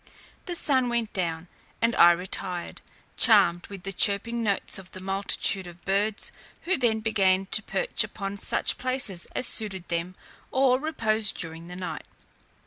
The 0.47 0.55
sun 0.55 0.89
went 0.89 1.13
down, 1.13 1.47
and 1.79 1.95
I 1.95 2.11
retired, 2.13 2.81
charmed 3.17 3.67
with 3.67 3.83
the 3.83 3.93
chirping 3.93 4.41
notes 4.41 4.79
of 4.79 4.93
the 4.93 4.99
multitude 4.99 5.67
of 5.67 5.85
birds, 5.85 6.31
who 6.63 6.75
then 6.75 7.01
began 7.01 7.45
to 7.51 7.61
perch 7.61 8.03
upon 8.03 8.39
such 8.39 8.79
places 8.79 9.27
as 9.35 9.45
suited 9.45 9.89
them 9.89 10.15
for 10.49 10.79
repose 10.79 11.31
during 11.31 11.67
the 11.67 11.75
night. 11.75 12.07